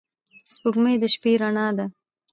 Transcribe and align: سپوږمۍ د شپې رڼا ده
سپوږمۍ 0.53 0.95
د 0.99 1.05
شپې 1.13 1.31
رڼا 1.41 1.67
ده 1.77 1.85